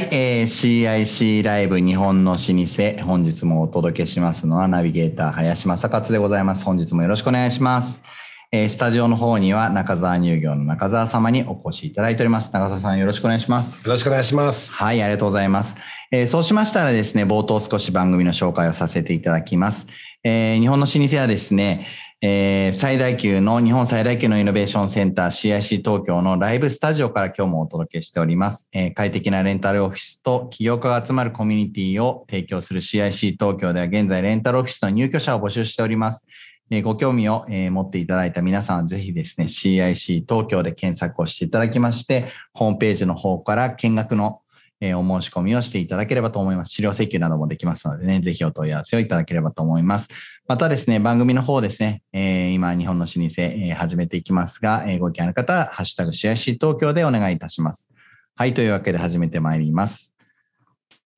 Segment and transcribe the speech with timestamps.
[0.00, 6.64] はい、えー、CIC ライブ日本の老舗、本日もお届けしますのはナビゲーター林正勝でございます。
[6.64, 8.02] 本日もよろしくお願いします。
[8.50, 12.50] えー、スタジオの方には中澤乳業の中澤様にお越しいただいております。
[12.50, 13.86] 中澤さんよろしくお願いします。
[13.86, 14.72] よろしくお願いします。
[14.72, 15.76] はい、ありがとうございます。
[16.10, 19.86] えー、そうしましたらですね、冒頭少し番組の紹介をさせていただきます。
[20.22, 21.86] えー、日本の老舗はですね、
[22.20, 28.68] えー、最大級の、日本最大級のイノベーションセンター CIC 東京のライブスタジオから今日もお届けしております。
[28.72, 36.26] えー、快適なレンタルオフィスと起業家が集まるコミュニティを提供する CIC 東京では現在レンタルオフィスの入居者を募集しております。
[36.70, 44.39] え、ご興味を、え、持っていただいた皆さんはぜひですね、CIC 東京で検索をしていただきまして、ホームページの方から見学の
[44.80, 46.72] えお申し込みをしていただければと思います。
[46.72, 50.08] 資料請求などもできますのでね、ぜひお問い合わせをいただければと思います。
[50.48, 57.88] またですね、番組の方ですね、えー、今、日本の老舗、えー、始めていきますが、えー、ご意見ある方は、ハッシュタグ CIC 東京でお願いいたします。
[58.36, 60.14] はい、というわけで始めてまいります。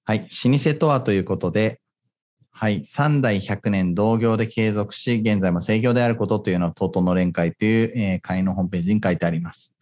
[0.05, 1.81] はい、老舗とはということで、
[2.51, 9.77] はい、3代100年同業で継続し、現在も制業であることというのを、TOTO の連会という、えー、会のホームページに書いてあります。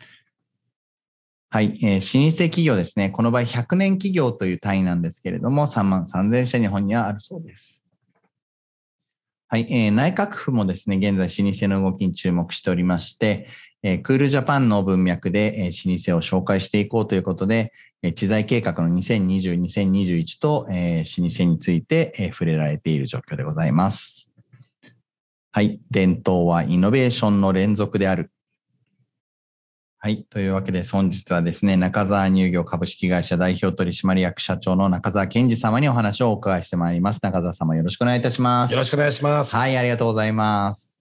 [1.53, 3.11] はい、えー、老舗企業ですね。
[3.11, 7.83] この場合100年企業という単位なんですけれども、3万3000社日本にはあるそうです。
[9.49, 13.49] はい、えー、内閣府もですね、現在老舗の動きに注目しておりまして、
[13.83, 24.31] えー、クールジャパンの文脈で、えー、老舗を紹介していこうということで、えー、知財計画の2020、2021と、えー、老舗について、えー、触れられている状況でございます。
[25.51, 28.31] はい、伝統はイノベーションの連続である。
[30.03, 30.25] はい。
[30.31, 37.21] というわけで、本日はですね、中澤乳業株式会社代表取締役社長の中澤健二様にお話をお伺いしてまいります。
[37.23, 38.73] 中澤様よろしくお願いいたします。
[38.73, 39.55] よろしくお願いします。
[39.55, 40.97] はい、ありがとうございます。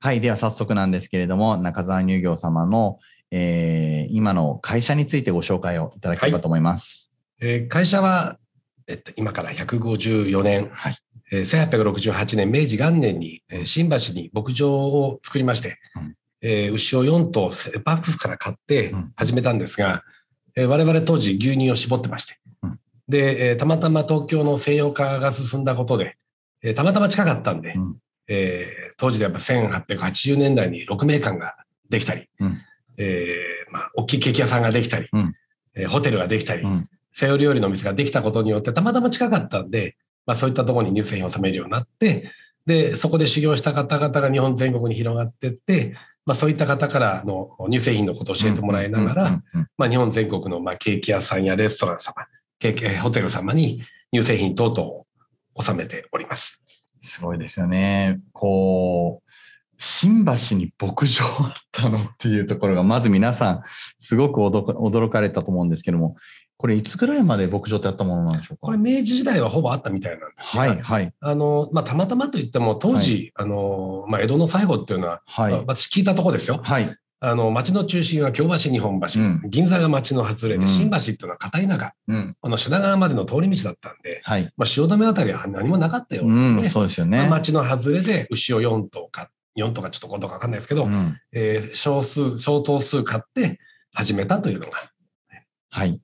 [0.00, 0.20] はい。
[0.20, 2.98] では早速なんですけれども、中澤乳業様の、
[3.30, 7.10] えー、今の会社についてご紹介をいただければと思います。
[7.40, 8.36] はい、えー、会社は、
[8.86, 10.94] えっと、今から154年、はい
[11.32, 17.52] えー、1868年明治元年に、えー、新橋に牧場を作りまして、うんえー、牛を4頭
[17.84, 20.02] 幕府から買って始めたんですが、
[20.56, 26.16] うん、えー、我々当時牛乳を絞ってまして、うん、で、えー、たまたま東京の西洋化が進んだことで、
[26.62, 27.96] えー、たまたま近かったんで、うん、
[28.28, 31.56] えー、当時でやっぱ1880年代に6名館が
[31.88, 32.60] できたり、うん、
[32.96, 35.34] えー、まあ、大きいケーキ屋さんができたり、うん、
[35.74, 36.64] えー、ホテルができたり、
[37.12, 42.30] 西洋料理の店ができたことによってたまたま近かったんで、まあ、そういったところに乳製品を収めるようになって、
[42.66, 49.42] で、そこで修行した方々が日本全国に広がっていって、まあ、そういった方からの乳製品のことを教えてもらいながら、
[49.76, 52.14] まあ、日本全国のまあケーキ屋さんやレストラン様、
[52.58, 55.06] ケーキホテル様に乳製品等々を
[55.60, 56.62] 収めております。
[57.00, 58.20] すごいですよね。
[58.32, 59.30] こう、
[59.78, 63.62] 新橋に牧場あったのっていうところが、まず皆さん、
[63.98, 66.14] すごく驚かれたと思うんですけども、
[66.62, 68.66] これいつぐらいまで牧場ってあったものなんでしょうか？
[68.66, 71.12] これ明治時代はほぼあったみたいなんですはい、はい。
[71.18, 76.60] あの、まあ、たまたまといっても、当時、はい、あの、まあ、江戸の最後っていうのは、はい、私聞いたところですよ。
[76.62, 76.96] はい。
[77.18, 84.52] あの、町の中心は京橋、日本橋、うん、銀座が町の外れで、新橋っていうのは片田舎、うん、あの、品川までの通り道だったんで、はい。
[84.56, 87.18] まあ、汐留あたりは何もなかったよ、ね、うん、そうですよね。
[87.18, 89.26] まあ、町の外れで牛を4頭買
[89.58, 93.58] 4とかちょっと5とかわかんないですけど、うん、えー、少数、相当数買って
[93.92, 94.92] 始めたというのが。
[95.74, 95.98] はい。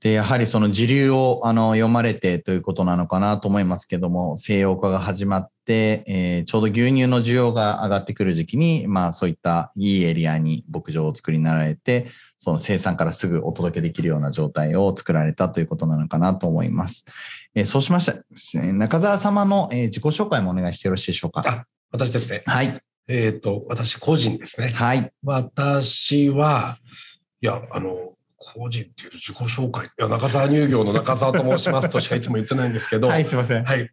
[0.00, 17.04] で、やはりその時流をあの読まれてということなのかなと思いますけども、西洋化が始まって、えー、ちょうど牛乳の需要が上がってくる時期に、まあそういったいいエリアに牧場を作りになられて、その生産からすぐお届けできるような状態を作られたということなのかなと思います。
[17.54, 21.42] えー、そうしましたらですね、中澤様の、えー、自己紹介もお願いしてよろしいでしょうか？
[21.46, 22.42] あ、私ですね。
[22.46, 22.80] はい。
[23.06, 24.68] えっ、ー、と、私個人ですね。
[24.68, 25.12] はい。
[25.22, 26.78] 私は、
[27.42, 28.09] いや、あの、
[28.40, 29.86] 個人っていう自己紹介。
[29.86, 33.06] いや、中澤乳業の中澤と申しますとしかいつも言ってないんですけど。
[33.08, 33.64] はい、すいません。
[33.64, 33.90] はい。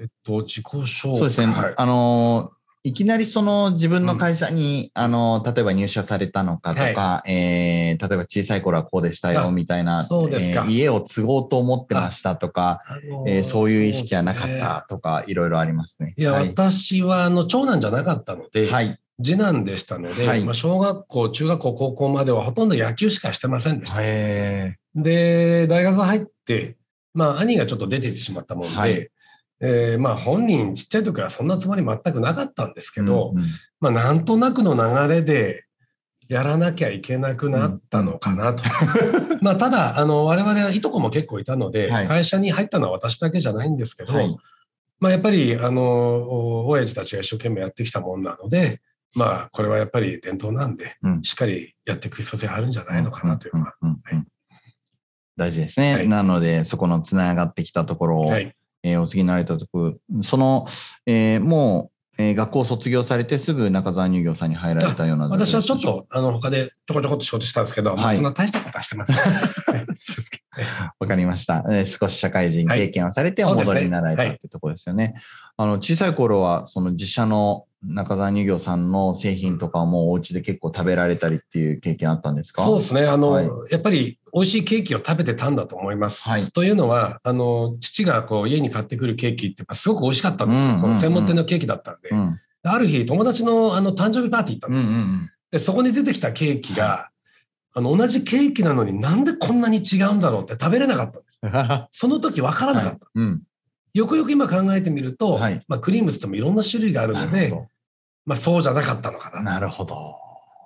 [0.00, 0.88] えっと、自己紹介。
[0.88, 1.52] そうですね。
[1.52, 2.52] はい、あの、
[2.84, 16.14] いきなりその自分の会社に、うん、あの、例えば入社されたのかとか、はい、えー、例えば小さい頃はこうでしたよみたいな、そうですか、えー、家を継ごうと思ってましたとか、あのー、えー、そういう意識はなかったとか、いろいろありますね。
[16.16, 24.00] いや、はい、私はあの長男じゃなかったので、はい、次男でしたので、はい、まあ、小学校、中学校、高校まではほとんど野球しかしてませんでした。
[24.94, 26.76] で、大学入って、
[27.14, 29.10] まあ、兄がちょっと出ていってしまったもんで、はい、
[29.60, 33.46] えー、まあ、本人ちっちゃい時はそんなつもり全くなかったんですけど、うんうん、
[33.80, 35.64] まあ、なんとなくの流れで
[36.28, 38.62] やらなきゃいけなくなったのかなと。
[39.42, 44.36] まあ、ただ、あの、我々はいとこも結構いたので、はい、会社に入ったのは私だけじゃないんですけど、はい、
[45.00, 48.80] まあ、やっぱり、あの、親父たちが一生懸命やってきたもんなので、
[49.14, 53.74] まあ、これはやっぱり伝統なんで、うん、しっかりやっていく必要性あるんじゃないのかなというのは。
[55.36, 55.94] 大事ですね。
[55.94, 58.54] はいなので、そこのつながってきたところを、はい。
[58.84, 60.66] えーお次になられたところ、その、
[61.06, 69.16] えーもう、えー学校を卒業されてすぐ中澤乳業さんに入られたような私はちょっと、あの、他でちょこちょこっと仕事したんですけど、まあはいそんな大したことはしてません。
[70.98, 71.64] わかりました。
[71.68, 75.14] えー少し社会人経験をされてお戻りになられたはいっていうところですよね。
[75.60, 82.62] あの、小さい頃は、その自社の中澤乳業さんの製品とかもお家で結構食べられたりっていう経験あったんですか？
[82.62, 83.06] そうですね。
[83.06, 86.28] あの、はいやっぱり美味しいケーキを食べてたんだと思います。
[86.28, 90.74] はいというのは、あの、父がこう家に買ってくるケーキってすごく美味しかったんですよ。
[90.74, 92.10] うんうんうん専門店のケーキだったんで。
[92.10, 92.40] うん。
[92.62, 94.96] ある日、友達のあの誕生日パーティー行ったんうんうですよ。
[94.98, 97.10] んで、そこに出てきたケーキが、
[97.74, 101.38] あの、同じケーキなのになんでこんなに違うんだろうって食べれなかったんです。
[101.42, 101.50] うん。
[101.50, 102.96] はその時分からなかった。
[102.96, 103.42] いうん。
[103.98, 107.52] よくよく今考えてみると、はいまあ、クリームって言ってもいろんな種類があるので、
[108.24, 109.42] まあ、そうじゃなかったのかな。
[109.42, 110.16] なるほど。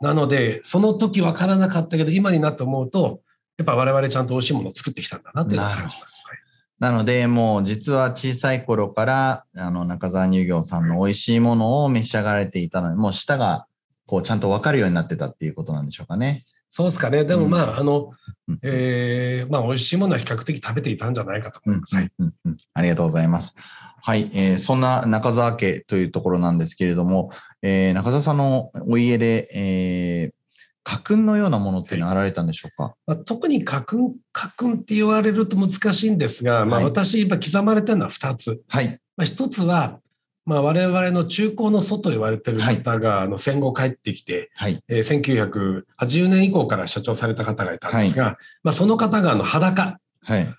[0.03, 3.21] なので、その時分からなかったけど、今になって思うと、
[3.57, 6.25] やっぱ我々ちゃんと美味しいものを作ってきたんだなっていうのを感じます。
[6.29, 6.39] はい
[6.83, 13.69] なので、もう実は小さい頃から、あの、中澤乳業さんの美味しいものを召し上がられていたので、もう舌が、
[14.05, 16.45] こう、ちゃんとわかるようになってたっていうことなんでしょうかね。
[16.75, 17.25] そうですかね。
[17.27, 18.13] でもまあ、あの
[18.49, 21.95] うん、えーまあ、美味しいものは比較的食べていたんじゃないかとうん思います。
[21.97, 22.11] はい。
[22.19, 23.55] うんうんありがとうございます。
[24.05, 27.31] はい、えーそんな中澤家というところなんですけれども、
[27.61, 30.43] えー中澤さんのお家で、えー
[30.85, 38.61] 家訓のようなものっていうのはあられたんでしょうか、まあ、特に家訓、家訓って言われると難しいんですが、まあ、はい私、今刻まれてるのは2つ。
[38.67, 38.99] はい。
[39.17, 40.01] まあ、1つは、
[40.45, 44.83] まあ、我々の中高の祖と言われてる方が、あの戦後帰ってきて、はい。
[44.89, 50.55] えー1980年以降から社長された方がいたんですが、まあ、その方があの裸、はい。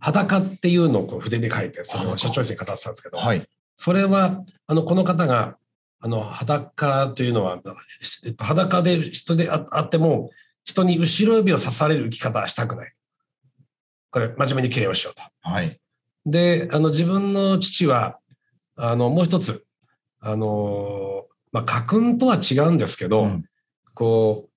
[0.00, 3.48] 裸っていうのをこう筆で書いて、それを裸社長室に語ってたんですけど、はい。
[3.76, 5.56] それは、あの、この方が、
[6.00, 7.60] あの、裸というのは、
[8.24, 10.30] えっと、裸で人でああっても、
[10.64, 12.92] 人に後ろ指を刺される生き方はしたくない。
[14.10, 15.22] これ、真面目に経営をしようと。
[15.40, 15.80] はい。
[16.26, 18.18] で、あの、自分の父は、
[18.78, 19.64] あの、もう一つ、
[20.20, 23.44] あの、まあ、家訓とは違うんですけど、うん
[23.94, 24.50] こう、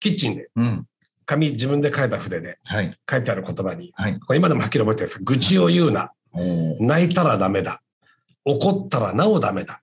[0.00, 0.86] キッチンで、うん。
[1.26, 2.98] 紙、自分で書いた筆ではい。
[3.08, 4.18] 書いてある言葉に、はい。
[4.18, 6.10] これ今でもはっきり覚えてるんです愚痴を言うな。
[6.80, 7.80] 泣いたらダメだ。
[8.44, 9.80] 怒ったらなおダメだ。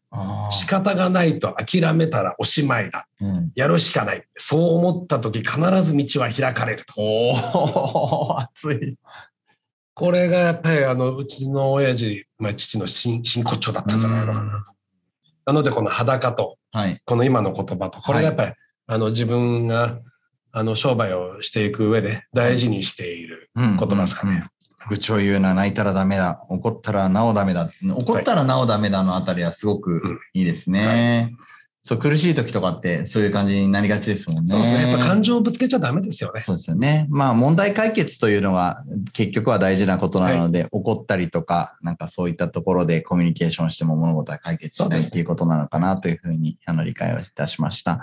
[0.51, 3.07] 仕方がないと諦めたらおしまいだ。
[3.21, 4.27] うん、やるしかない。
[4.35, 6.94] そう思った時必ず道は開かれると。
[6.97, 8.97] おお 熱い。
[9.94, 14.74] これがやっぱりあのうちの親父、まあ、父の真真骨頂だったんじゃないのかなと。
[15.46, 17.02] なのでこの裸とはい。
[17.06, 18.54] この今の言葉とこれがやっぱり、
[18.88, 20.00] あの自分が
[20.54, 24.32] あの商売をしていく上で大事にしているうん言葉ですかね。
[24.32, 24.50] うんうん
[24.90, 27.70] 愚痴を言うな、泣いたらダメだ、怒ったらなおダメだ。
[27.96, 31.36] 怒ったらなおダメだのあたりはすごくいいですね。
[31.83, 34.51] そう、苦しい時とかってそういう感じになりがちですもんね。
[34.51, 34.92] そうですね。
[34.92, 36.39] やっぱ感情をぶつけちゃダメですよね。
[36.39, 37.07] そうですよね。
[37.10, 38.83] まあ問題解決というのが
[39.13, 48.01] 結局は大事なことなので、怒ったりとか、なんかそういったところでコミュニケーションしても物事は解決しないっていうことなのかなというふうにあの理解をいたしました。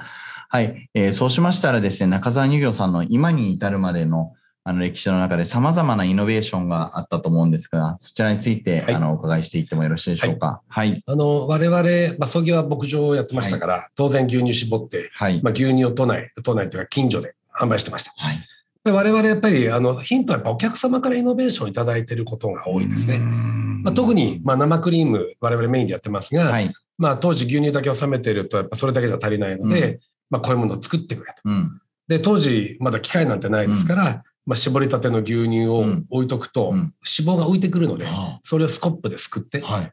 [0.48, 0.90] はい。
[0.94, 4.32] えーそうしましたらですね、中澤乳業さんの今に至るまでの
[4.68, 10.60] あの歴史の中で様々なイノベーションがあったと思うんですが、そちらについて、はいあのお伺いしていってもよろしいでしょうか？
[10.68, 11.02] はい。
[11.06, 15.40] あの我々、まあ、創業は牧場をやってましたから、当然牛乳絞って、はい。
[15.42, 18.12] まあ、牛乳を都内、都内というか近所で販売してました。
[18.14, 18.46] はい。
[18.84, 23.20] で我々やっぱりあのヒントはやっぱお客様からイノベーションをいただいていることが多いですね。
[23.20, 26.74] まあ、特に、まあ、生クリーム我々メインでやってますが、はい。
[26.98, 31.42] まあ、当時牛乳だけを収めているとやっぱそれだけじゃ足りないので、まあ、こういうものを作ってくれと。
[31.46, 31.80] うん。
[32.06, 36.94] で当時まだ機械なんてないですから、まあ、絞りたての牛乳を置いとくと、うん脂
[37.34, 39.92] 肪が浮いてくるので、あそれをスコップですくってはい。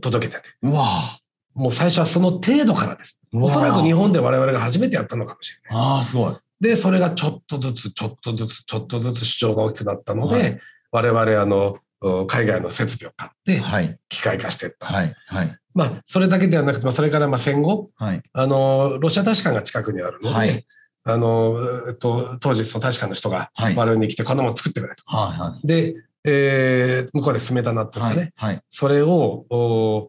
[0.00, 1.20] 届けてて、うわ
[1.54, 3.20] もう最初はその程度からです。
[3.32, 5.82] おそらく日本で我々が初めてやったのかもしれない。
[5.82, 6.36] ああ、すごい。
[6.60, 10.58] で、それがちょっとずつ、ちょっとずつ、ちょっとずつ市場が大きくなったので、はい
[10.90, 11.78] 我々、あの、
[12.26, 13.98] 海外の設備を買って、はい。
[14.08, 14.86] 機械化していった。
[14.86, 15.14] はい。
[15.26, 15.58] はい。
[15.74, 18.22] まあ、それだけではなくて、まあ、それからまあ戦後、はい。
[18.32, 20.66] あの、ロシア大使館が近くにあるので、はい
[21.08, 23.76] あの、えっと、当時、その大使館の人がはい。
[23.76, 25.04] 我々に来て、こんなもの作ってくれと。
[25.06, 25.38] はい。
[25.38, 25.66] はい。
[25.66, 25.94] で、
[26.24, 28.32] えー向こうで進めたなっていうんですかね。
[28.34, 28.62] はい。
[28.70, 30.08] それを、お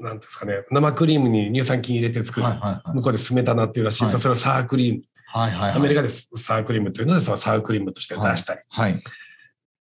[0.00, 2.46] なんですかね、生クリームに乳酸菌入れて作る。
[2.46, 2.58] はい。
[2.58, 2.90] はい。
[2.94, 5.02] 向こうで進めたなっていうらしいんですよはいそれをサークリーム。
[5.26, 5.50] はい。
[5.50, 5.72] はい。
[5.72, 8.60] アメリカでサークリームというので、そのサークリームとして出したり。
[8.70, 9.02] はい。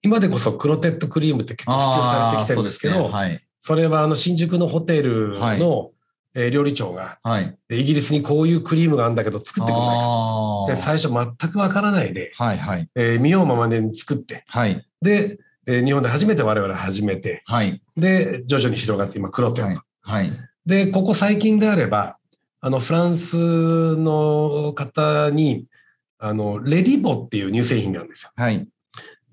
[0.01, 3.45] 今でこそクロテッドクリームって結構普及されてきてるんですけど、そうねはい。
[3.61, 5.91] それはあの新宿のホテルはいの
[6.35, 7.57] えー料理長が、はい。
[7.69, 12.57] イギリスにこういうクリームがあるんだけど作ってくれないかで最初全くわからないで、はい。
[12.57, 12.89] はい。
[12.95, 14.85] えー見ようままに作って、はい。
[15.01, 15.37] で、
[15.67, 17.81] えー日本で初めて我々始めて、はい。
[17.97, 19.69] で、徐々に広がって今、クロテッド。
[19.69, 19.79] はい。
[20.01, 20.31] はい。
[20.65, 22.17] で、ここ最近であれば、
[22.61, 23.37] あの、フランス
[23.97, 25.65] の方に、
[26.17, 28.31] あの、レリボっていう乳製品があるんですよ。
[28.35, 28.67] はい。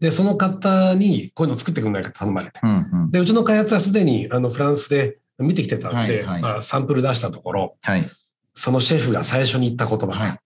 [0.00, 2.58] で、その方にこういうの作ってくれないか頼まれて。
[2.62, 3.10] うんうん。
[3.10, 8.08] で、うちの開発はすでにあのフランスで見てきてたので、はいはいまあ、サンプル出したところ、はい。
[8.54, 10.38] そのシェフが最初に言った言葉が、はい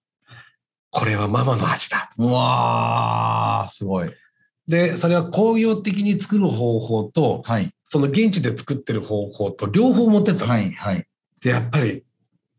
[0.96, 2.12] これはママの味だ。
[2.18, 4.12] うわー、すごい。
[4.68, 7.74] で、それは工業的に作る方法と、はい。
[7.84, 10.52] その現地で作ってる方法と両方持ってったの。
[10.52, 10.70] はい。
[10.70, 11.04] はい。
[11.40, 12.04] で、やっぱり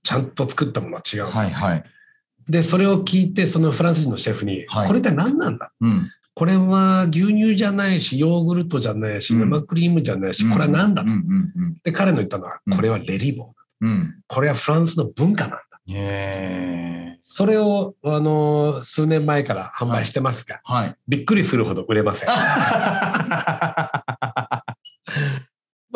[0.04, 1.52] ちゃんと作ったものは違うんですよ、はい。
[1.52, 1.84] はい。
[2.50, 5.72] で、それを聞いて、そのフランス人のシェフに、はいこれって何なんだ？
[5.80, 6.12] うん。
[6.36, 11.12] これは牛乳じゃないし、ヨーグルトじゃないし、うん生クリームじゃないし、これは何だと。
[11.84, 13.48] で、彼の言ったのはう、んこれはレリボー。
[13.82, 13.90] うん。
[13.90, 14.16] うん。
[14.28, 15.60] これはフランスの文化なんだ。
[15.88, 20.74] へそれを、あの、数年前から販売してますが、ー。
[20.74, 20.96] はい。
[21.08, 22.30] びっくりするほど売れません。
[22.30, 22.42] ま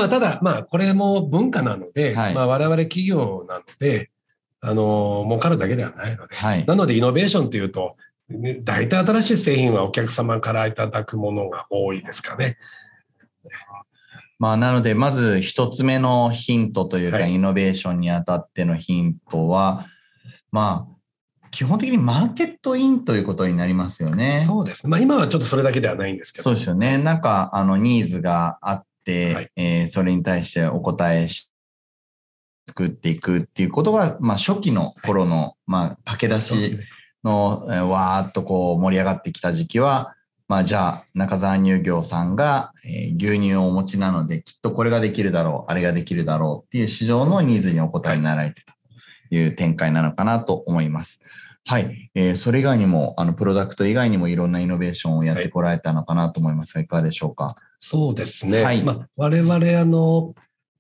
[0.06, 4.10] あ、ただ、まあ、これも文化なので、はいまあ、我々企業なので、
[4.62, 6.66] あの、儲かるだけではないので、はい。
[6.66, 7.98] なので、イノベーションというと、
[8.30, 12.58] ね大体新しい製品はお客様からいただくものが多いですかね。
[14.40, 19.86] まあ、なので、まず一つ目のヒントというか、はいイノベーションにあたってのヒントは、
[20.50, 24.46] まあ、基本的にマーケットインということになりますよね。
[24.48, 24.92] そうですね。
[24.92, 26.44] まあ、今はちょっとそれだけではないんですけど。
[26.44, 26.98] そうですよね。
[26.98, 31.50] なんか、あの、ニーズがあって、はいえーそれに対してお答えし、
[32.68, 36.84] 作っていくっていうことが、まあ、初期の頃の、まあ、駆け出しね
[37.24, 40.16] の、えーわーっとこう盛り上がってきた時期は、
[40.48, 48.76] まあ、じゃあ、中澤乳業さんが、えー牛乳をお持ちなので、きっとこれができるだろう、あれができるだろうっていう市場のニーズにお答えになられてた
[49.30, 51.22] という展開なのかなと思います。
[51.66, 52.10] はい。
[52.16, 57.56] えーそれ以外にも、あの、プロダクト以外にもいろんなイノベーションをやってこられたのかなと思いますが、いかがでしょうか？
[57.80, 58.64] そうですね。
[58.64, 60.34] はいまあ、我々、あの、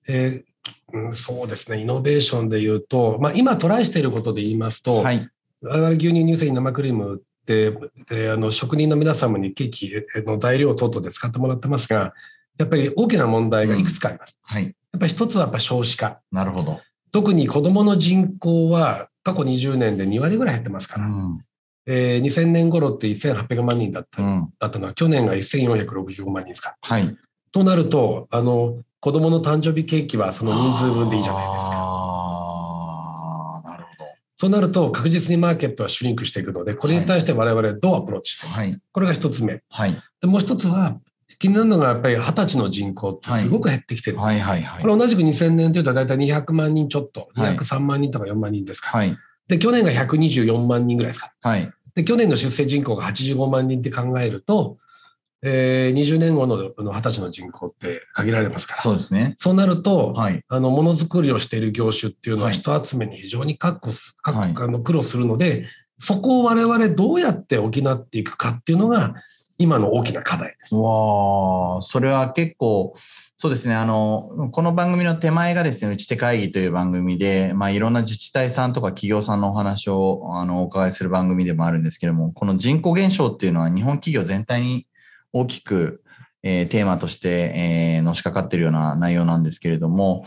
[0.08, 0.50] えー
[0.91, 5.29] うんそうですね、イノベーションで言うと、まあ、今トライしていることで言いますと、はい。
[5.62, 7.72] 我々牛乳、乳製品、生クリームって
[8.08, 9.92] であの職人の皆様にケーキ
[10.25, 12.13] の材料等々で使ってもらってますが、
[12.58, 14.38] やっぱり大きな問題がいくつかあります。
[14.42, 14.63] はい。
[14.63, 16.22] やっぱり一つはやっぱ少子化。
[16.32, 16.80] なるほど。
[17.12, 21.39] 特に子どもの人口は過去20年で2割ぐらい減ってますから、うん。
[21.88, 24.54] えー2000年頃って1800万人だった,、うん。
[24.60, 26.75] だったのは、去年が1465万人ですか。
[26.82, 27.18] はい。
[27.51, 31.88] となると、あの子どもの誕生日ケーキはその人数分でいいじゃないですか。
[34.39, 38.53] そうなると確実にマーケットはシュリンクしていくので、これに対して我々どうアプローチしていど。
[38.53, 38.81] くか、はい。
[38.93, 39.62] これが一つ目。
[39.67, 40.01] はい。
[40.22, 40.98] でもう一つは、
[41.39, 44.17] 気になるのがやっぱり二十歳の人口ってすごく減ってきてる。
[44.17, 44.39] はい。
[44.39, 44.62] はい。
[44.62, 44.88] はいこ。
[44.88, 48.91] れ同じく2000年というと大体200万人ちょっと、はい203万人とか4万人ですか。
[48.91, 49.13] はい。
[49.50, 51.34] で、去年が124万人ぐらいですか。
[51.41, 51.69] はい。
[51.96, 54.77] で、去年の出生人口が85万人って考えると、
[55.41, 58.81] えー、20年後の二十歳の人口って限られますから。
[58.81, 59.36] そうですね。
[59.38, 60.43] そうなると、はい。
[60.50, 65.67] あの、ものづくりをしている業種っていうのははい人集めに非常に確保す、確はいあの苦労するので、
[65.98, 69.15] そこを我々どうやって補っていくかっていうのが、
[69.62, 70.74] 今の大きな課題です。
[70.74, 72.96] わあ、それは結構、
[73.36, 73.75] そうですね。
[73.75, 84.88] あの、この番組の手前がですね、打ち手会議という番組で、まあ、いろんな自治体さんとか企業さんのお話を、あの、お伺いする番組でもあるんですけども、この人口減少っていうのは日本企業全体に
[85.33, 86.03] 大きく、
[86.43, 90.25] えーテーマとして、えーのしかかっているような内容なんですけれども、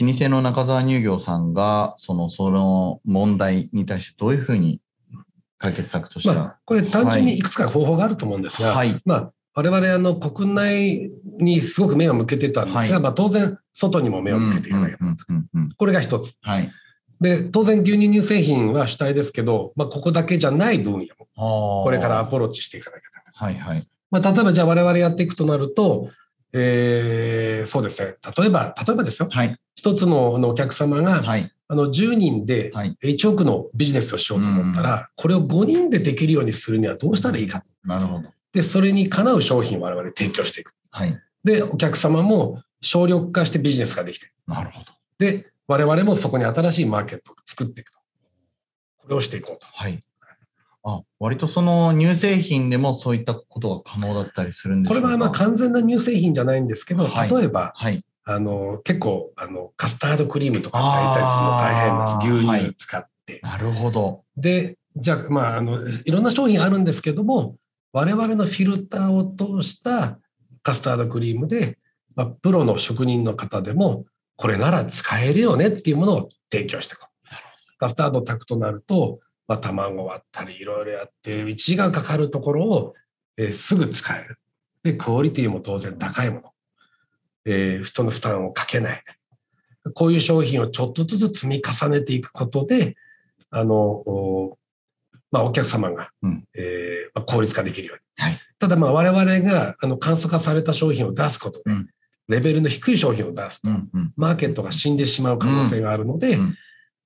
[0.00, 4.80] 老舗の中澤乳業さんが、その、その問題に対してどういうふうに
[5.62, 15.16] 解決策としては、まあ、これ単純にいくつか方法があると思うんですが、はいまあ、我々あの国内にすごく目を向けてたんですが、はいまあ、当然外にも目を向けていかなきゃ、うん
[15.54, 16.36] うんこれが一つ。
[16.42, 16.70] はい。
[17.20, 23.62] で、当然牛乳乳製品は主体ですけど、まあ、ここだけじゃない分野もここれからアプローチしていかなきゃならない。
[23.62, 23.88] はいはい。
[24.12, 26.10] まあ、例えばじゃあ我々やっていくとなると、
[26.52, 28.16] えーそうですね。
[28.36, 29.28] 例えば、例えばですよ。
[29.30, 29.56] はい。
[29.74, 31.50] 一つのあのお客様が、はい。
[31.68, 32.96] あの10人ではい。
[33.02, 37.64] 1億のビジネスをしようと思ったら、これを5人でできるようにするにはどうしたらいいか。
[37.84, 38.28] なるほど。
[38.52, 40.74] で、それにかなう商品を我々提供していく。
[40.90, 41.18] はい。
[41.42, 44.86] で、お客様も省力化してビジネスができて、なるほど。
[45.18, 47.98] で、我々もそこに新しいマーケットを作っていくと。
[48.98, 49.66] これをしていこうと。
[49.66, 50.02] はい。
[50.84, 58.04] あ、割とその乳製品でもそういったことが可能だったりするんでこれはまあ完全な乳製品じゃないんですけど、はい例えば、はい。
[58.24, 62.58] あの、結構、あの、カスタードクリームとか炊いたりするの大変なんです。
[62.60, 63.40] 牛乳使って。
[63.42, 64.22] なるほど。
[64.36, 67.56] で、じゃあ、まあ、あの、いろんな商品あるんですけども、
[67.92, 70.18] 我々のフィルターを通した
[70.62, 71.78] カスタードクリームで、
[72.14, 74.04] まあ、プロの職人の方でも、
[74.36, 77.78] これなら使えるよねっていうものを提供していこう。
[77.78, 82.94] カスタード炊くとなると、まあ、卵割ったりいろいろやって、1時間かかるところを、
[83.36, 84.38] えーすぐ使える。
[84.82, 86.42] で、クオリティも当然高いもの。
[87.46, 89.02] えー人の負担をかけない。
[89.94, 92.96] こういう商品をちょっとずつ積み重ねていくことで、
[93.50, 94.58] あの、お
[95.32, 98.02] まあ、お客様が、うんえーまあ、効率化できるように。
[98.24, 101.88] はいただまあ我々があの簡素化された商品を出すことで、うん
[102.28, 106.56] レベルの低い商品を出すと、うんうんマーケットが死んでしまう可能性があるので、うん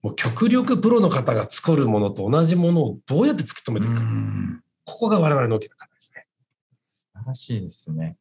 [0.06, 6.26] もう極力プロの方が作るものと同じものをどうやって突き止めていくか、うんここが我々の大きな課題ですね。
[6.86, 8.16] 素晴らしいですね。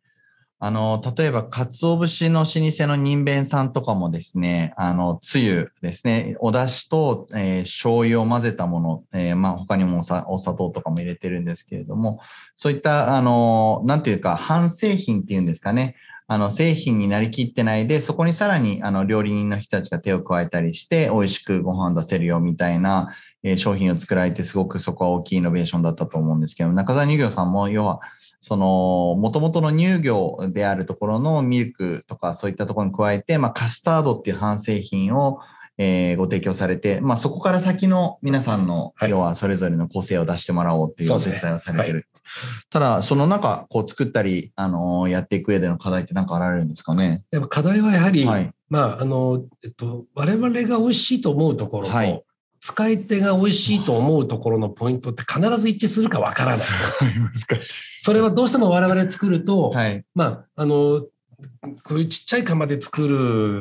[0.58, 12.20] あの、例えば、鰹節の老舗の人弁さんとかもですね、あの、つゆですね、お出汁と、えー醤油を混ぜたもの、えーまあ、他にもお砂糖とかも入れてるんですけれども、
[12.56, 15.96] そういった、あの、なんていうか、半製品っていうんですかね、
[16.28, 23.14] あの、製品になりきってないで、そこにさらに、あの、料理人の人たちが手を加えたりして、美味しくご飯出せるよみたいな、
[23.44, 28.00] えー商品を作られて、すごくそこは大きいイノベーションだったと思うんですけど、中澤乳業さんも、要は、
[28.42, 35.40] その、元々の乳業であるところのミルクとかそういったところに加えて、まあ、カスタードっていう半製品を、
[35.78, 42.08] えーご提供されて、まあ、そこから先の皆さんの、はい要はそれぞれの個性を出してもらおうっていうお手伝いをされてる。
[42.70, 47.24] ただ、その中、こう作ったり、あのーやっていく上での課題って何かあられるんですかね？
[47.32, 48.52] でも課題はやはり、はい。
[48.70, 52.22] まあ、あの、えっと、我々が美味しいと思うところと、はい
[52.62, 56.68] 使い手が美味しいと思うところのポイントって必ず一致するかわからない。
[57.48, 58.02] 難しい。
[58.02, 60.04] それはどうしても我々作ると、はい。
[60.16, 61.06] まあ、あの、
[61.84, 63.08] こういうちっちゃい釜で作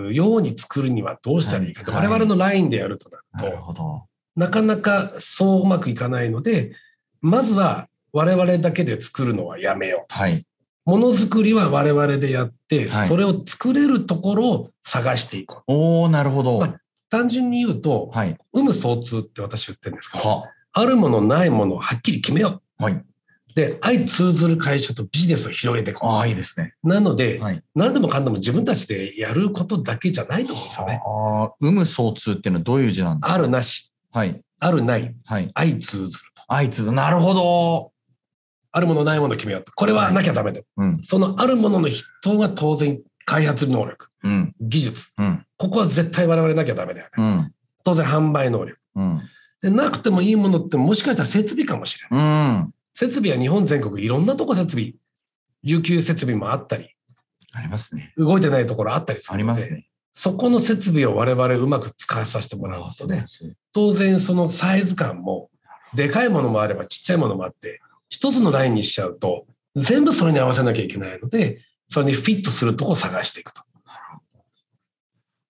[0.09, 4.05] るように作るにはどうしたらいいかと、はい我々のラインでやるとななるると、ほど。
[4.37, 6.73] なかなかそううまくいかないので、
[7.21, 10.15] まずは我々だけで作るのはやめよう。
[10.15, 10.47] はい。
[10.85, 15.63] ものづくりは我々でやって、はいそれを作れるところを探していこう。
[15.67, 16.61] おー、なるほど。
[16.61, 16.81] まあ
[17.11, 18.37] 単純に言うと、はい。
[18.55, 20.45] 有無相通って私言ってるんですけど、は。
[20.73, 22.93] あるものないものをはっきり決めよはい。
[22.95, 23.05] う。
[23.55, 26.75] で、相通ずる会社とビジネスを広げていこああ、いいですね。
[26.83, 26.89] う。
[26.89, 27.63] なので、はい。
[27.77, 31.01] 何でもかんでも自分たちでやることだけじゃないと思うんですよね。
[31.07, 34.41] ああ、有無相通っていうのはどういう字なんですかあるなし、はい。
[34.59, 35.53] あるない、はい。
[35.55, 36.43] 相通ずると。
[36.49, 37.94] あいつ、なるほど。
[38.77, 39.73] あるものないものを決めようと。
[39.73, 40.61] これはなきゃダメだ。
[40.77, 41.01] うん。
[41.05, 44.55] そのあるものの筆頭が当然開発能力、うん。
[44.61, 45.11] 技術。
[45.17, 45.47] うん。
[45.57, 47.13] ここは絶対我々なきゃダメだよね。
[47.17, 47.55] うん。
[47.85, 48.77] 当然販売能力。
[48.97, 49.23] うん。
[49.63, 52.59] でなくてもいいものってもしかしたら設備かもしれない。
[52.59, 52.75] うん。
[52.95, 54.95] 設備は日本全国いろんなとこ設備、
[55.63, 56.91] 琉球設備もあったり、
[57.53, 58.13] ありますね。
[58.17, 59.87] 動いてないところあったりすあるので、りますね。
[60.15, 63.25] そこの設備を我々うまく使わさせてもらうことで、
[63.73, 65.51] 当然そのサイズ感も、
[65.95, 67.81] でかいものもあればちっちゃいものもあって、
[68.15, 73.63] 一つのラインにしちゃうと、全部それに合わせなきゃいけないので、それにフィットするとこを探していくと。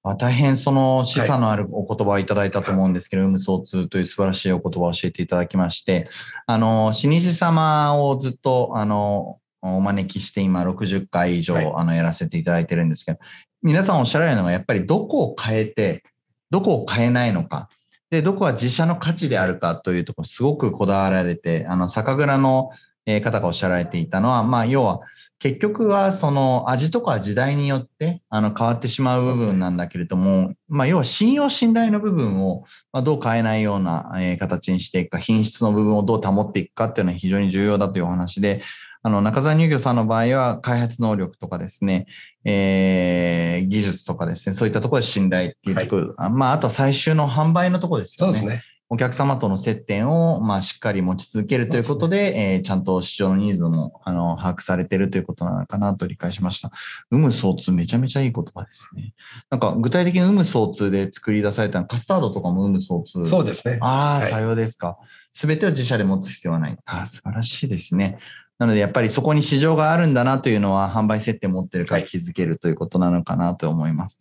[0.03, 6.09] あ大変その示唆のあるお言葉をいただいたと思うんですけど、有無相通という素晴らしいお言葉を教えていただきまして、
[6.47, 13.19] あの、老舗様をずっと、あの、お招きして今60回以上、はいあの、やらせていただいてるんですけど、
[13.63, 16.03] 皆さんおっしゃられるのがやっぱりどこを変えて、
[16.51, 17.69] どこを変えないのか、
[18.15, 22.71] で、どこは自社の価値であるかというところ、すごくこだわられて、あの、酒蔵の
[23.07, 25.01] 方がおっしゃられていたのは、まあ、要は、
[25.41, 38.63] 結局はその味とか時代によってあの変わってしまう部分なんだけれども、まあ、要は信用信頼の部分をまどう変えないような形にしていくか、品質の部分をどう保っていくかっていうのは非常に重要だというお話で、
[39.03, 42.07] あの、中澤乳業さんの場合は開発能力とかですね、
[42.45, 48.39] えー技術とかですね、そういったところで信頼っていうところ、あまあ、あとは最終の販売のところですよね。
[48.39, 48.65] そうですね。
[48.91, 56.71] お客様との接点を、まあ、しっかり持ち続けるということで、えーちゃんと市場のニーズも、あの、把握されているということなのかなと理解しました。
[57.11, 59.15] 有無相通、めちゃめちゃいい言葉ですね。
[59.51, 63.27] なんか、具体的に有無相通で作り出されたのカスタードとかも有無相通。
[63.27, 63.79] そうですね。
[63.81, 64.99] ああ、はいさようですか。
[65.33, 66.77] すべてを自社で持つ必要はない。
[66.85, 68.19] ああ、素晴らしいですね。
[68.59, 74.19] なので、やっぱりそこに市場があるんだなというのは、販売設定持ってるからはい気づけるということなのかなと思います。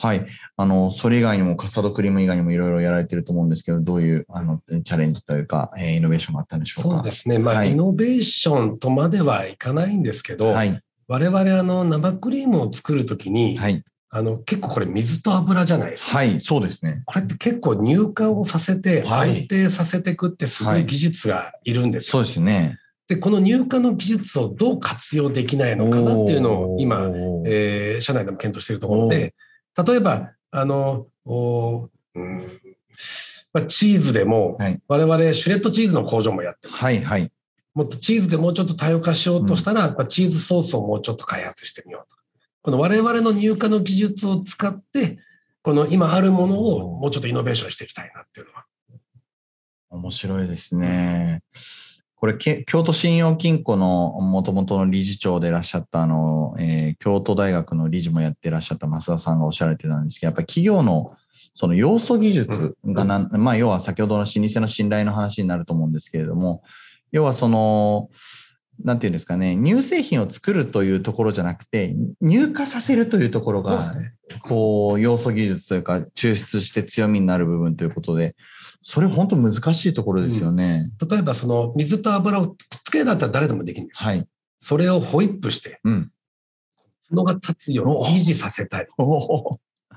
[0.00, 0.26] はい。
[0.56, 6.96] あの、それ以外にも、カスタードクリーム以外にもいろいろやられてると思うんですけど、どういう、あの、チャレンジというか、えーイノベーションがあったんでしょうか？
[6.96, 7.38] そうですね。
[7.38, 10.80] まあ、はいイノベーションとまではいかないんですけど、はい。
[11.06, 13.84] 我々あの生クリームを作るときに、はい。
[14.10, 16.18] あの結構これ水と油じゃないですか。
[16.18, 16.40] はい。
[16.40, 17.02] そうですね。
[17.06, 22.10] これって結構乳化をさせてはい安定させていくってすごい技術がいるんですよ。
[22.12, 22.78] そうですね。
[23.08, 27.10] で、この乳化の技術をどう活用できないのかなっていうのを今、
[27.46, 29.34] えー社内でも検討しているところで、
[29.86, 32.38] 例えば、あの、おうん
[33.52, 36.84] まあ、チーズでも、はい我々シュレッドチーズの工場もやってます。
[36.84, 37.02] はい。
[37.02, 37.32] はい。
[37.74, 42.16] もっとチーズでもうちょっと多様化しようとしたら、やっぱチーズソースをもうちょっと開発してみようと。
[42.62, 45.18] この我々の乳化の技術を使って、
[45.62, 48.64] この今あるものをもうちょっとイノベーションしていきたいなっていうのは。
[49.90, 51.42] 面白いですね。
[52.20, 61.12] これ、け京都信用金庫の元々の理事長でいらっしゃった、あの、えー京都大学の理事もやっていらっしゃった増田さんがおっしゃられてたんですけど、やっぱり企業の
[61.54, 66.62] その要素技術がなん、まあ、要は先ほどの老舗の信頼の話になると思うんですけれども、
[67.10, 68.10] 要はその、
[68.84, 78.36] なんていうんですかね、乳製品を作るというところじゃなくて、乳化させるというところが、ね、こう、要素技術というか、抽出して強みになる部分ということで、
[78.90, 80.90] それ本当難しいところですよね。
[80.98, 84.26] うん、例えば、その水と油をくっつけだったら誰でもできるんですはい。
[84.60, 86.10] それをホイップして、うん。
[87.10, 88.88] 角が立つように維持させたい。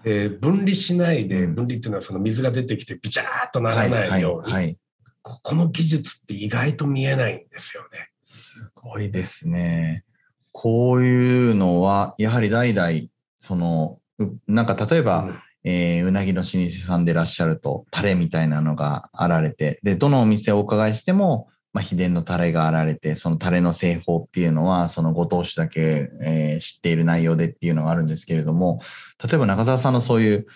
[0.04, 4.78] えー、分離しないで、分離っていうのはその水が出てきてビチャーっとならないように、はいはいはい
[5.24, 8.10] ここの技術って意外と見えないんですよね。
[8.26, 10.04] すごいですね。
[10.52, 12.92] こういうのは、やはり代々、
[13.38, 14.00] その、
[14.48, 28.82] なんか例えば、うん、えー、うなぎの老舗さんでいらっしゃると、タレみたいなのがあられて、で、どのお店をお伺いしても、まあ、秘伝のタレがあられて、そのタレの製法っていうのは、そのご当主だけ、えー、知っている内容でっていうのがあるんですけれども、
[29.24, 30.47] 例えば中澤さんのそういう、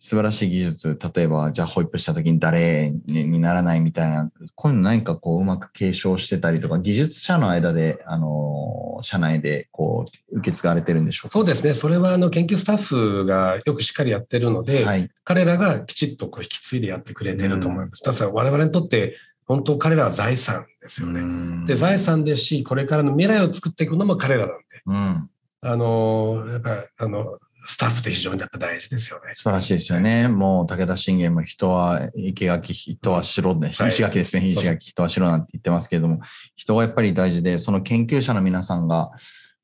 [0.00, 11.32] 素晴らしい技術、例えば、じゃあホイップした時に誰にならないみたいな、こういうの何かこううまく継承してたりとか、技術者の間で、あの、社内でこう受け継がれてるんでしょうか？
[11.32, 11.74] そうですね。
[11.74, 18.02] それはあの研究スタッフがよくしっかりやってるので、はい、彼らがきちっとこう引き継いでやってくれてると思います。
[18.04, 21.66] うん、ただ我々にとって本当彼らは財産ですよね。
[21.66, 24.64] で、財産ですし、これからの未来を作っていくのも彼らなんで。
[24.86, 25.30] うん、
[25.62, 29.32] あの、やっぱり、あの、スタッフって非常に大事ですよね。
[29.34, 30.28] 素晴らしいですよね。
[30.28, 36.20] もう武田信玄も人は生垣、人は白で、石垣ですね、石垣、人は白なんて言ってますけれども、
[36.56, 39.10] 人がやっぱり大事で、その研究者の皆さんが、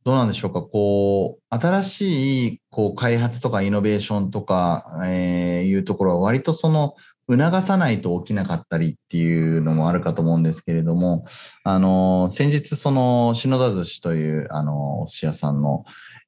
[0.05, 6.95] どうなんでしょうか、こう、新しいこう開発とかイノベーションとか、えー、いうところは割とその、
[7.27, 11.25] 促さないと起きなかったりっていうのもあるかと思うんですけれども、
[11.63, 15.85] あの、先日その、篠田寿司という、あの、お寿司屋さんの、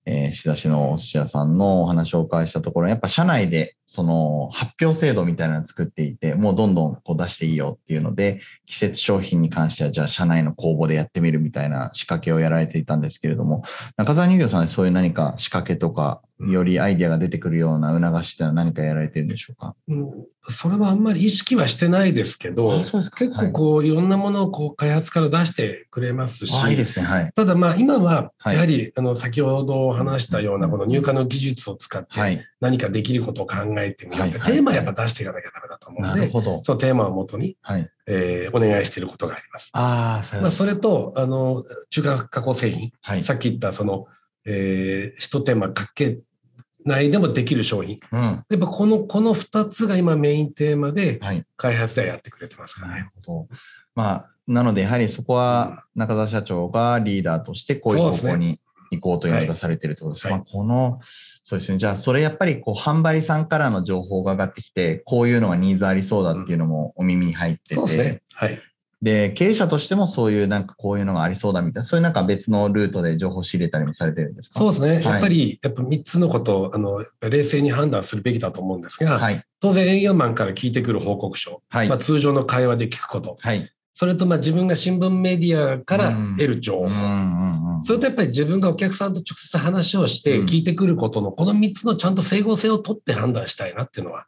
[0.06, 13.62] えー、仕出しのお寿司屋さんのお話をお伺いしたところ、やっぱ社内でその発表制度みたいなのを作っていて、もうどんどんこう出していいよっていうので、季節商品に関してはじゃあ社内の公募でやってみるみたいな仕掛けをやられていたんですけれども、
[13.96, 27.06] 中澤乳業さんでそういう何か仕掛けとかよりアイディアが出てくるような促しってのは何かやられてるんでしょうか、うん、それはあんまり意識はしてないですけど、結構こう、はい、いろんなものをこう開発から出してくれますし、いいですね。
[27.06, 34.28] はい、ただまあ今はやはり、はい、あの先ほど話したようなこの入荷の技術を使って何かできることを考えてみよう。
[34.28, 36.30] って、テーマやっぱ出していかなきゃダメだと思うので、
[36.64, 37.90] そのテーマをもとに、はい。
[38.06, 39.70] えー、お願いしていることがあります。
[39.72, 44.06] あそまあ、それとあの中華加工製品、はい、さっき言ったその
[44.46, 46.20] えー、一手間かけ
[46.84, 47.98] 内でもできる商品。
[48.12, 51.20] うん、やっぱこの、この2つが今メインテーマで、
[51.56, 52.98] 開発ではやってくれてますからね。
[53.00, 53.48] なるほど。
[53.96, 60.26] まあ、なので、やはりそこは中田社長がリーダーとして、こういう方向に行こうというのがされてるということです。
[60.26, 61.00] はい、まあ、この、
[61.42, 61.78] そうですね。
[61.78, 68.22] じゃあ、それやっぱり、こう、販売さんからの情報が上がってきて、こういうのがニーズありそうだっていうのもお耳に入ってて、うん、そうですね。
[68.32, 68.60] はい。
[69.02, 74.58] で、経営者としてもそういうなんかこういうのがありそうだみたいな、そういうなんか別のルートで情報を仕入れたりもされてるんですか？
[74.58, 74.94] そうですね。
[74.94, 86.88] はい、やっぱり、やっぱ3つのことを、あの、冷静に判断するべきだと思うんですが、はい、当然営業マンから聞いてくる報告書、はい、まあ、通常の会話で聞くこと、はい、それとまあ自分が新聞メディアから得る情報、
[87.84, 94.26] それとやっぱり自分がお客さんと直接話をして聞いてくることの、この3つのちゃんと整合性を取って判断したいなっていうのは、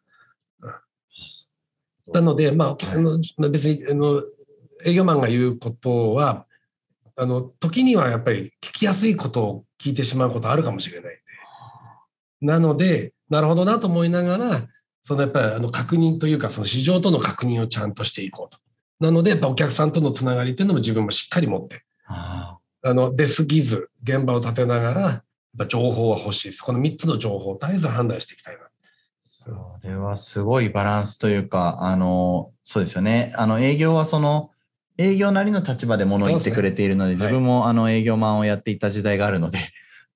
[2.13, 4.23] なので、まあ、あの別にあの
[4.85, 6.47] 営業マンが言うことは、
[7.17, 11.19] あの、時にはやっぱり聞きやすいことを聞いてしまうことあるかもしれない
[12.41, 14.67] なので、なるほどなと思いながら、
[15.05, 18.59] そのやっぱりあの確認というか、その市場との確認をちゃんとしていこうと。
[19.01, 21.83] なので、やっぱお客さんとのつながりというのも自分もしっかり持って、
[22.89, 25.23] あの出過ぎず、現場を立てなが
[25.57, 26.63] ら、情報は欲しいです。
[26.63, 28.63] この3つの情報を絶えず判断していきたいな。
[29.23, 29.51] そ
[29.83, 33.33] れはすごいバランスというか、あの、そうですよね。
[33.37, 34.51] あの、営業はその、
[34.99, 39.59] 営業なりの立場で物を言ってくれているので、自分もあの営業マンをやっていた時代があるので、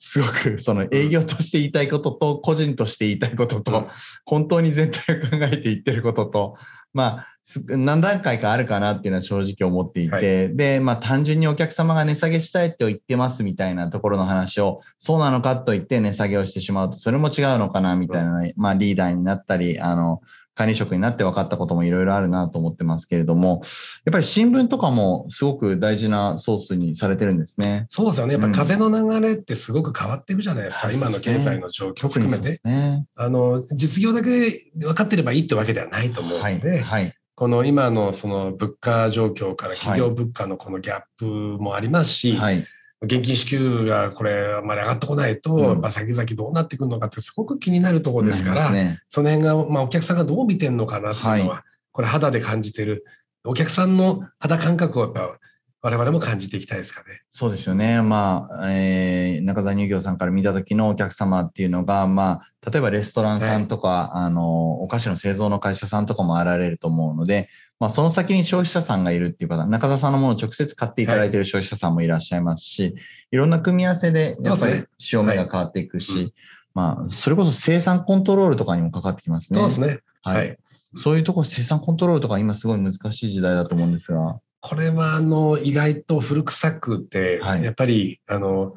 [0.04, 3.86] すごくその営業として言いたいことと、個人として言いたいことと、
[4.24, 6.56] 本当に全体を考えて言ってることと、
[6.92, 7.28] まあ、
[7.68, 20.20] 何段階かあるかなっていうのは正直思っていて、はい、で、まあ単純にお客様が値下げしたいって言ってますみたいなところの話を、そうなのかと言って値下げをしてしまうと、それも違うのかなみたいな、まあリーダーになったり、あの、
[20.54, 23.62] 管理職になって分かったこともいろいろあるなと思ってますけれども、
[24.04, 27.86] やっぱり新聞とかもすごく大事なソースにされてるんですね。
[27.88, 28.34] そうですよね。
[28.34, 30.88] やっぱ風の流れってすごく変わっていくじゃないですか。
[30.88, 32.60] うん、今の経済の状況含めて。
[32.64, 42.66] ね、あの、実業だけ分かってればいいってわけではないと思うので、はいはい、この今のその物価状況から企業物価のこのギャップもありますし、はい
[43.02, 53.04] 現金支給がこれあまり上がってこないと、うん、まあ、先々どうなってくるのかってすごく気になるところですから、ね、その辺が、まあ、お客さんがどう見てるのかなっていうのは、はい、これ肌で感じてる。
[53.44, 55.38] お客さんの肌感覚をやっぱ
[55.84, 57.22] 我々も感じていきたいですかね。
[57.32, 58.02] そうですよね。
[58.02, 67.48] まあ、えー、中澤乳業さんから見た時のお客様っていうのが、まあ、例えばレストランさんとか、はい、あの、お菓子の製造の会社さんとかもあられると思うので、
[67.80, 72.94] まあ、その先に消費者さんがいるっていう方、中澤さんのものを直接買っていただいている消費者さんもいらっしゃいますし、はい、
[73.32, 76.32] いろんな組み合わせで、やっぱり潮目が変わっていくし、はいうん、
[76.74, 79.58] まあ、それこそ生産コントロールとかにもかかってきますね。
[79.58, 79.98] そうですね。
[80.22, 80.56] はい。
[80.94, 84.38] そういうところ、生産コントロールとか今すごい難しい時代だと思うんですが。
[84.62, 88.74] これはあの意外と古臭くて、はい、やっぱりあの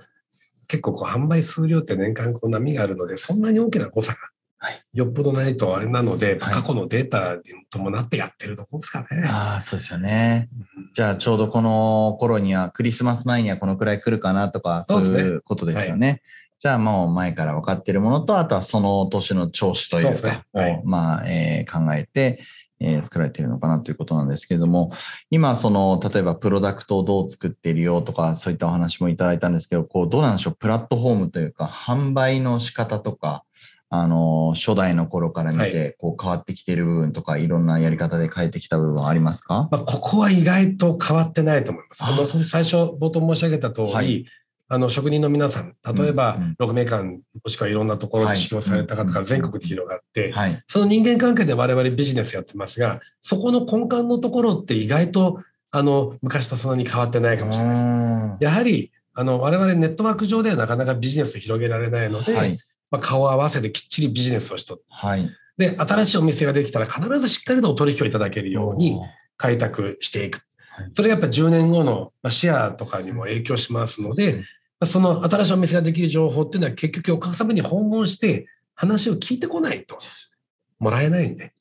[0.67, 4.17] 結構こう販売数量って年間こう波があるのでそんなに大きな誤差が
[4.93, 9.27] よっぽどないとあれなので、はい、過去のデータに伴ってやってるとこですかね。
[9.27, 10.49] ああ、そうですよね。
[10.95, 16.13] じゃあちょうどこの頃にはクリスマス前にはこのくらい来るかなとかそういうことですよね。
[16.13, 16.21] ね
[16.57, 22.41] じゃあもう前から分かっているものと、あとはその年の調子というか、を、ね、まあ、えー、考えて、
[22.85, 24.91] えー、作られているのかなということなんですけれども、
[25.31, 33.43] 今、その、例えばプロダクトをどう作っているよとか、そういったお話もいただいたんですけど、こう、どうなんでしょう、プラットフォームというか、販売の仕方とか、
[33.89, 42.03] あの、初代の頃から見て、こう変わってきている部分とか、はい、いろんなやり方で変えてきた部分はありますか、まあ、ここは意外と変わってないと思います。
[42.03, 44.25] あの最初、冒頭申し上げた通り、はい、
[44.67, 50.33] あの職人の皆さん、例えば、6名間、もしくはいろんなところで修行された方が全国で広がって、
[50.67, 58.43] その人間関係で我々ビジネスやってますが、そこの根幹のところって意外とあの昔とそんなに変わってないかもしれない。
[58.43, 62.59] やはりあの我々ネットワーク上ではなかなかビジネス広げられないので、はい、
[62.91, 68.99] まあ、顔を合わせてきっちりビジネスをしと、はい、で新しいお店ができたら必ずしっかりとお取引をいただけるように
[69.37, 70.41] 開拓していく。
[70.93, 74.43] それがやっぱ10年後のシェアとかにも影響しますので、
[74.85, 79.97] その新しいお店ができる情報っていうのは結局お客様に訪問して話を聞いてこないと
[80.79, 81.53] もらえないんで。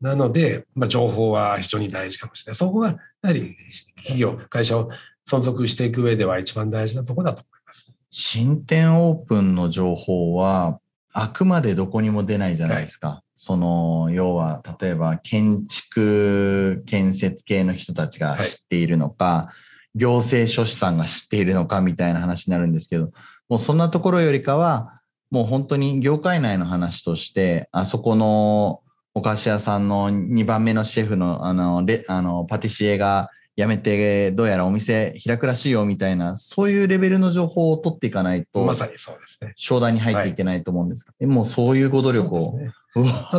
[0.00, 2.56] なので、まあ、情報は非常に大事かもしれない。
[2.56, 3.56] そこがやはり
[3.96, 4.90] 企業、会社を
[5.28, 7.92] 存続していく上では一番大事なところだと思います。
[8.10, 10.80] 新店オープンの情報は
[11.12, 13.08] あくまでどこにも出ないじゃないですか。
[13.08, 23.10] はい、その、要は、例えば建築建設系の人たちが知っているのか、はい行政書士さんが知っているのかみたいな話になるんですけど、
[23.48, 28.82] もうそんなところよりかは、もう本当に業界内の話として、あそこの
[29.14, 39.52] お菓子屋さんの2番目のシェフのあのレあのパティシエが辞めてどうやらお店開くらしいよみたいな、そういうレベルの情報を取っていかないと、まさにそうですね。
[39.56, 42.56] 商談に入っていけないと思うんですが、はい、もうそういうご努力を。
[42.56, 42.72] ね、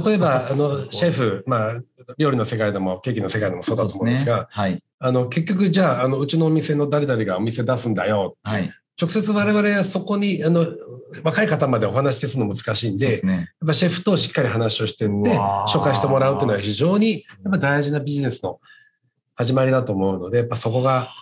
[0.05, 1.73] 例えば、あの、シェフ、まあ、
[2.17, 8.36] 料理の世界でもケーキの世界でもそうだと思うんですが、すね、はい、あの、結局、じゃあ、あの、うちのお店の誰々がお店出すんだよ。
[8.43, 8.69] はい。
[9.01, 10.67] 直接我々はそこに、あの、
[11.23, 18.60] 若い方までお話しするの難しいんで、でね、やっぱシェフとしっかり話をしてって、紹介してもらうというのは非常に、やっぱ大事なビジネスの
[19.39, 21.13] 始まりだと思うので、やっぱそこが、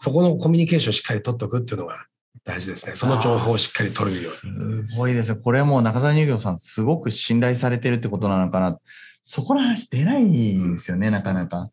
[0.00, 2.06] そこのコミュニケーションをしっかり取っておくっていうのが
[2.42, 2.96] 大事ですね。
[2.96, 4.88] その情報をしっかり取れるように。
[4.88, 5.38] すごいですね。
[5.44, 8.78] これも中澤乳業さん、すごく信頼されてるってことなのかな。
[9.22, 11.68] そこの話出ないんですよね、なかなか。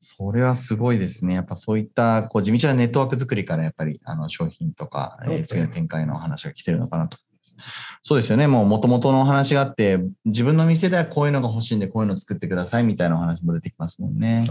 [0.00, 1.34] それはすごいですね。
[1.34, 7.16] やっぱそういったこう地道なネットワーク作りからやっぱりあの商品とか、えー、次の展開の話が来てるのかなと。
[8.02, 8.48] そうですよね。
[8.48, 14.44] もう元々のお話があって、自分の店ではこういうのが欲しいんで、こういうのを作ってくださいみたいなお話も出てきますもんね。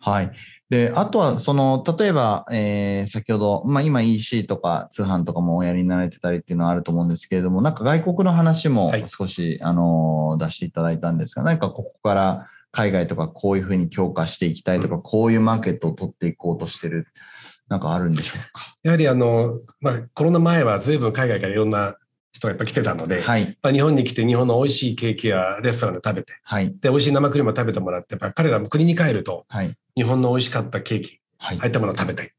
[0.00, 0.32] はい。
[0.70, 17.06] で、あとは、その、例えば、えー、先ほど、まあ今 EC とか通販とかもおやりになられてたりっていうのはあると思うんですけれども、なんか外国の話も少し、はい、あの、出していただいたんですが、何かここから海外とかこういうふうに強化していきたいとか、うん、こういうマーケットを取っていこうとしてる、
[17.68, 18.76] なんかあるんでしょうか？
[18.82, 21.96] やはりあの、まあコロナ前は随分海外からいろんな
[22.32, 32.32] 人がやっぱ来てたので、はい、まあ、日本に来て日本の美味しいケーキやレストランで食べて、はい、で美味しい生クリームを食べてもらって、やっぱ彼らも国に帰ると、はい、日本の美味しかったケーキ、はい、入ったものを食べたい。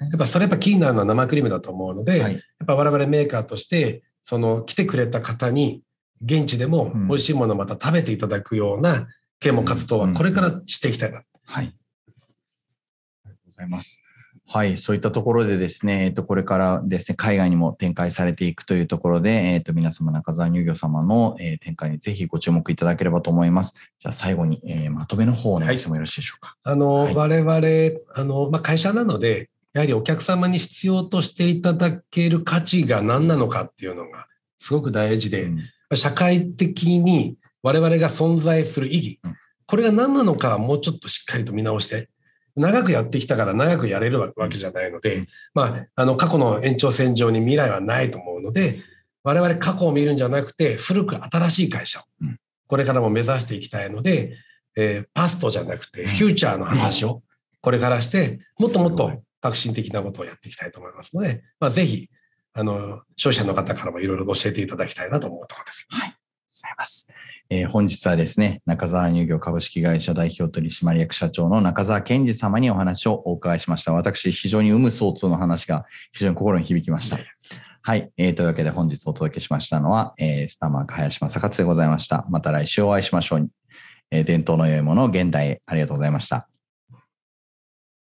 [0.00, 5.82] やっぱそれやっぱ気になるのは生クリームだと思うので、はい、やっぱ我々メーカーとして、その来てくれた方に
[6.22, 9.08] 現地でも美味しいものをまた食べていただくような
[9.40, 11.22] 啓蒙活動はこれからしていきたいな。
[11.44, 11.64] はい。
[11.64, 14.02] ありがとうございます。
[14.50, 23.74] はい、そういったところでですね、えっと、これからですね、海外にも展開されていくというところで、えっと、皆様、中澤乳業様の、えー、展開にぜひご注目いただければと思います。
[23.98, 26.56] じゃあ、最後に、えー、まとめの方をお願いしてもよろしいでしょうか。
[26.64, 35.48] はい、あの、はい、我々、あの、まあ、会社なので、やはりお客様に必要としていただける価値が何なのかっていうのがすごく大事で、う
[35.92, 42.08] ん、社会的に我々が存在する意義、うん、これが何なのかもうちょっとしっかりと見直して
[42.58, 48.80] 長くやってきたから長くやれるわけじゃないので、まあ、あの過去の延長線上に未来はないと思うので、
[49.22, 52.02] 我々過去を見るんじゃなくて、古く新しい会社を
[52.66, 54.36] これからも目指していきたいので、
[54.76, 57.22] えー、パストじゃなくてフューチャーの話を
[57.60, 62.08] これからして、もっともっと革新的なことをやっていきたいと思いますので、まあ、ぜひ、
[62.54, 65.86] あの、消費者の方からもいろいろ教えていただきたいなと思うところです。
[65.90, 66.17] はい。
[66.62, 67.08] ございます。
[67.50, 73.92] えー、本日はですね、中澤乳業株式会社代表取締役社長の中澤健二様にお話をお伺いしました。
[73.92, 77.18] 私、非常に有無相通の話が非常に心に響きました。
[77.82, 78.10] はい。
[78.16, 82.26] えー、というわけで本日お届けしましたのは、えー、スターマーク林正勝でございました。
[82.28, 83.48] また来週お会いしましょう。
[84.10, 86.48] えー、伝統の良いものを現代へありがとうございました。